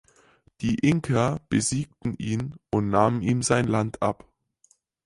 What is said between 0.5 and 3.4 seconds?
Die Inka besiegten ihn und nahmen